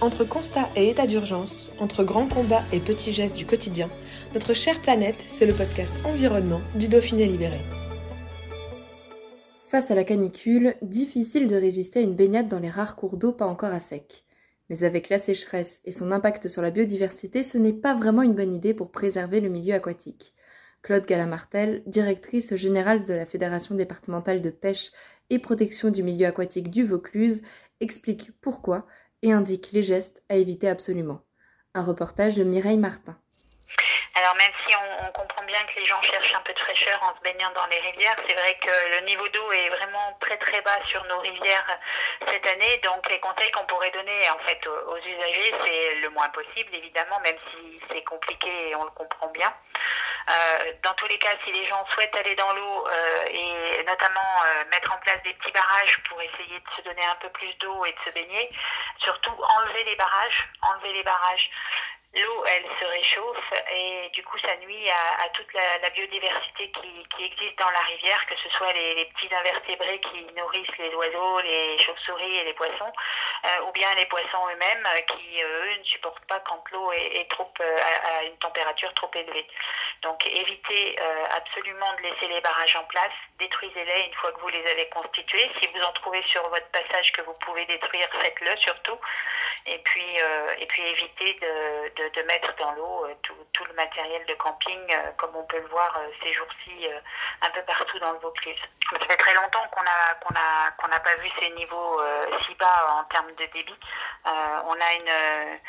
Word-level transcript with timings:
Entre 0.00 0.24
constat 0.24 0.66
et 0.76 0.88
état 0.88 1.06
d'urgence, 1.06 1.72
entre 1.78 2.04
grands 2.04 2.26
combats 2.26 2.62
et 2.72 2.78
petits 2.78 3.12
gestes 3.12 3.36
du 3.36 3.44
quotidien, 3.44 3.90
notre 4.32 4.54
chère 4.54 4.80
planète, 4.80 5.22
c'est 5.28 5.44
le 5.44 5.52
podcast 5.52 5.92
Environnement 6.06 6.62
du 6.74 6.88
Dauphiné 6.88 7.26
Libéré. 7.26 7.60
Face 9.66 9.90
à 9.90 9.94
la 9.94 10.04
canicule, 10.04 10.74
difficile 10.80 11.46
de 11.46 11.54
résister 11.54 11.98
à 11.98 12.02
une 12.02 12.16
baignade 12.16 12.48
dans 12.48 12.60
les 12.60 12.70
rares 12.70 12.96
cours 12.96 13.18
d'eau 13.18 13.32
pas 13.32 13.44
encore 13.44 13.72
à 13.72 13.78
sec. 13.78 14.24
Mais 14.70 14.84
avec 14.84 15.10
la 15.10 15.18
sécheresse 15.18 15.82
et 15.84 15.92
son 15.92 16.12
impact 16.12 16.48
sur 16.48 16.62
la 16.62 16.70
biodiversité, 16.70 17.42
ce 17.42 17.58
n'est 17.58 17.74
pas 17.74 17.94
vraiment 17.94 18.22
une 18.22 18.34
bonne 18.34 18.54
idée 18.54 18.72
pour 18.72 18.90
préserver 18.90 19.40
le 19.40 19.50
milieu 19.50 19.74
aquatique. 19.74 20.32
Claude 20.80 21.04
Galamartel, 21.04 21.82
directrice 21.84 22.54
générale 22.54 23.04
de 23.04 23.12
la 23.12 23.26
Fédération 23.26 23.74
départementale 23.74 24.40
de 24.40 24.48
pêche 24.48 24.92
et 25.28 25.38
protection 25.38 25.90
du 25.90 26.02
milieu 26.02 26.26
aquatique 26.26 26.70
du 26.70 26.86
Vaucluse, 26.86 27.42
explique 27.80 28.30
pourquoi 28.40 28.86
et 29.22 29.32
indique 29.32 29.70
les 29.72 29.82
gestes 29.82 30.22
à 30.28 30.36
éviter 30.36 30.68
absolument. 30.68 31.20
Un 31.74 31.84
reportage 31.84 32.36
de 32.36 32.44
Mireille 32.44 32.78
Martin. 32.78 33.16
Alors 34.14 34.34
même 34.36 34.52
si 34.66 34.74
on, 34.74 35.12
comprend 35.12 35.44
bien 35.44 35.60
que 35.64 35.80
les 35.80 35.86
gens 35.86 36.00
cherchent 36.02 36.34
un 36.34 36.40
peu 36.40 36.52
de 36.52 36.58
fraîcheur 36.58 36.98
en 37.02 37.16
se 37.16 37.22
baignant 37.22 37.50
dans 37.54 37.66
les 37.66 37.78
rivières, 37.78 38.16
c'est 38.26 38.34
vrai 38.34 38.58
que 38.60 38.98
le 38.98 39.06
niveau 39.06 39.26
d'eau 39.28 39.52
est 39.52 39.68
vraiment 39.70 40.16
très 40.20 40.36
très 40.36 40.60
bas 40.62 40.78
sur 40.86 41.04
nos 41.04 41.20
rivières 41.20 41.78
cette 42.26 42.46
année. 42.46 42.80
Donc 42.84 43.08
les 43.08 43.20
conseils 43.20 43.50
qu'on 43.52 43.66
pourrait 43.66 43.90
donner 43.92 44.28
en 44.30 44.38
fait 44.46 44.60
aux 44.66 44.98
usagers, 44.98 45.54
c'est 45.62 45.94
le 46.00 46.10
moins 46.10 46.28
possible 46.30 46.74
évidemment, 46.74 47.20
même 47.20 47.36
si 47.50 47.80
c'est 47.90 48.04
compliqué 48.04 48.70
et 48.70 48.76
on 48.76 48.84
le 48.84 48.90
comprend 48.90 49.28
bien. 49.28 49.52
Euh, 50.28 50.72
dans 50.82 50.94
tous 50.94 51.06
les 51.06 51.18
cas, 51.18 51.34
si 51.44 51.52
les 51.52 51.66
gens 51.66 51.84
souhaitent 51.92 52.14
aller 52.16 52.34
dans 52.36 52.52
l'eau 52.52 52.86
euh, 52.86 53.24
et 53.28 53.82
notamment 53.84 54.30
euh, 54.44 54.64
mettre 54.70 54.92
en 54.94 54.98
place 54.98 55.22
des 55.24 55.34
petits 55.34 55.52
barrages 55.52 55.98
pour 56.08 56.20
essayer 56.20 56.58
de 56.58 56.70
se 56.76 56.82
donner 56.82 57.04
un 57.04 57.16
peu 57.16 57.28
plus 57.30 57.52
d'eau 57.58 57.84
et 57.84 57.92
de 57.92 57.98
se 58.06 58.14
baigner, 58.14 58.50
surtout 58.98 59.34
enlever 59.58 59.84
les 59.84 59.96
barrages, 59.96 60.48
enlever 60.62 60.92
les 60.92 61.02
barrages. 61.02 61.50
L'eau, 62.12 62.44
elle 62.44 62.64
se 62.80 62.84
réchauffe 62.84 63.52
et 63.72 64.10
du 64.12 64.24
coup, 64.24 64.36
ça 64.38 64.56
nuit 64.56 64.90
à, 64.90 65.28
toute 65.28 65.52
la, 65.54 65.90
biodiversité 65.90 66.72
qui, 66.72 67.24
existe 67.24 67.56
dans 67.56 67.70
la 67.70 67.80
rivière, 67.80 68.26
que 68.26 68.34
ce 68.36 68.48
soit 68.50 68.72
les, 68.72 69.04
petits 69.14 69.32
invertébrés 69.32 70.00
qui 70.00 70.26
nourrissent 70.36 70.78
les 70.78 70.92
oiseaux, 70.92 71.40
les 71.40 71.78
chauves-souris 71.78 72.36
et 72.38 72.44
les 72.44 72.54
poissons, 72.54 72.92
ou 73.66 73.72
bien 73.72 73.88
les 73.96 74.06
poissons 74.06 74.48
eux-mêmes 74.52 74.86
qui, 75.08 75.42
eux, 75.42 75.78
ne 75.78 75.84
supportent 75.84 76.24
pas 76.26 76.40
quand 76.40 76.62
l'eau 76.72 76.92
est, 76.92 77.28
trop 77.30 77.52
à, 77.60 78.24
une 78.24 78.36
température 78.38 78.92
trop 78.94 79.10
élevée. 79.14 79.46
Donc, 80.02 80.24
évitez 80.26 80.96
euh, 81.00 81.26
absolument 81.36 81.92
de 81.98 82.02
laisser 82.02 82.28
les 82.28 82.40
barrages 82.40 82.76
en 82.76 82.84
place, 82.84 83.12
détruisez-les 83.38 84.06
une 84.06 84.14
fois 84.14 84.32
que 84.32 84.40
vous 84.40 84.48
les 84.48 84.66
avez 84.70 84.88
constitués. 84.88 85.50
Si 85.60 85.68
vous 85.72 85.82
en 85.82 85.92
trouvez 85.92 86.22
sur 86.30 86.42
votre 86.48 86.68
passage 86.68 87.12
que 87.12 87.22
vous 87.22 87.34
pouvez 87.44 87.66
détruire, 87.66 88.08
faites-le 88.20 88.56
surtout. 88.58 88.98
Et 89.66 89.78
puis, 89.78 90.20
euh, 90.22 90.54
et 90.58 90.66
puis 90.66 90.82
évitez 90.82 91.34
de, 91.34 92.02
de, 92.02 92.08
de 92.08 92.22
mettre 92.26 92.54
dans 92.56 92.72
l'eau 92.72 93.04
euh, 93.04 93.14
tout, 93.22 93.34
tout, 93.52 93.64
le 93.64 93.74
matériel 93.74 94.24
de 94.26 94.34
camping, 94.34 94.80
euh, 94.92 95.10
comme 95.16 95.36
on 95.36 95.44
peut 95.44 95.60
le 95.60 95.68
voir 95.68 96.00
ces 96.22 96.32
jours-ci 96.32 96.88
un 97.42 97.50
peu 97.50 97.62
partout 97.62 97.98
dans 97.98 98.12
le 98.12 98.18
Vaucluse. 98.18 98.60
Ça 98.90 98.98
fait 99.06 99.16
très 99.16 99.34
longtemps 99.34 99.66
qu'on 99.70 99.82
a 99.82 100.14
qu'on 100.20 100.34
a 100.34 100.70
qu'on 100.78 100.88
n'a 100.88 101.00
pas 101.00 101.14
vu 101.16 101.30
ces 101.38 101.50
niveaux 101.50 102.00
si 102.46 102.54
bas 102.54 103.00
en 103.00 103.04
termes 103.04 103.32
de 103.32 103.46
débit. 103.52 103.78
on 104.24 104.74
a 104.74 104.92
une 104.94 105.60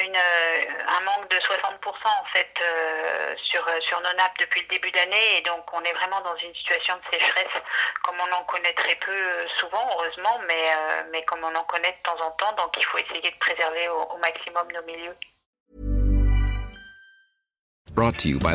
une, 0.00 0.16
un 0.16 1.00
manque 1.04 1.30
de 1.30 1.36
60% 1.36 1.70
en 2.04 2.24
fait 2.32 2.50
euh, 2.60 3.34
sur, 3.36 3.64
sur 3.82 4.00
nos 4.00 4.12
nappes 4.16 4.38
depuis 4.40 4.62
le 4.62 4.68
début 4.68 4.90
d'année 4.90 5.38
et 5.38 5.42
donc 5.42 5.64
on 5.72 5.82
est 5.82 5.92
vraiment 5.92 6.20
dans 6.22 6.36
une 6.36 6.54
situation 6.54 6.96
de 6.96 7.18
sécheresse 7.18 7.62
comme 8.02 8.16
on 8.18 8.34
en 8.34 8.44
connaît 8.44 8.72
très 8.74 8.96
peu 8.96 9.46
souvent 9.58 9.86
heureusement 9.94 10.40
mais, 10.48 10.70
euh, 10.70 11.02
mais 11.12 11.24
comme 11.24 11.40
on 11.44 11.54
en 11.54 11.64
connaît 11.64 11.92
de 11.92 12.02
temps 12.02 12.26
en 12.26 12.30
temps 12.32 12.52
donc 12.56 12.74
il 12.76 12.84
faut 12.84 12.98
essayer 12.98 13.30
de 13.30 13.38
préserver 13.38 13.88
au, 13.88 14.02
au 14.02 14.18
maximum 14.18 14.66
nos 14.72 14.82
milieux. 14.82 15.16
Brought 17.92 18.18
to 18.18 18.28
you 18.28 18.38
by. 18.38 18.54